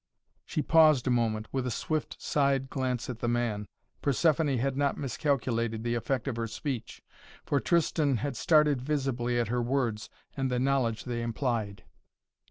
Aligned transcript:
She 0.47 0.63
paused 0.63 1.05
a 1.05 1.11
moment, 1.11 1.47
with 1.51 1.67
a 1.67 1.69
swift 1.69 2.19
side 2.19 2.71
glance 2.71 3.07
at 3.07 3.19
the 3.19 3.27
man. 3.27 3.67
Persephoné 4.01 4.57
had 4.57 4.75
not 4.75 4.97
miscalculated 4.97 5.83
the 5.83 5.93
effect 5.93 6.27
of 6.27 6.37
her 6.37 6.47
speech, 6.47 7.03
for 7.45 7.59
Tristan 7.59 8.17
had 8.17 8.35
started 8.35 8.81
visibly 8.81 9.37
at 9.37 9.49
her 9.49 9.61
words 9.61 10.09
and 10.35 10.49
the 10.49 10.57
knowledge 10.57 11.03
they 11.03 11.21
implied. 11.21 11.83